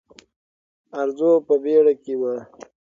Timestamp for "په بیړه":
1.47-1.93